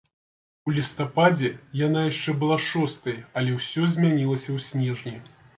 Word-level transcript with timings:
У 0.69 0.71
лістападзе 0.77 1.51
яна 1.81 2.01
яшчэ 2.11 2.35
была 2.45 2.57
шостай, 2.71 3.21
але 3.41 3.51
ўсё 3.61 3.81
змянілася 3.93 4.49
ў 4.57 4.71
снежні. 4.71 5.17